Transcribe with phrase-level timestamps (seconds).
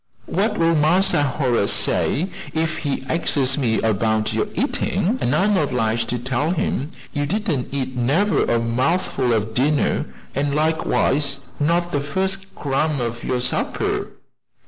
[0.25, 6.07] "What will Massa Horace say if he axes me 'bout your eatin' an' I'm 'bliged
[6.09, 12.01] to tell him you didn't eat never a mouthful of dinner, an' likewise not the
[12.01, 14.07] first crumb of your supper?"